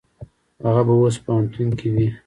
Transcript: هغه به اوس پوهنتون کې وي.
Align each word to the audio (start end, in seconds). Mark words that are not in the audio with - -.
هغه 0.65 0.81
به 0.87 0.93
اوس 0.97 1.15
پوهنتون 1.23 1.69
کې 1.79 1.87
وي. 1.93 2.07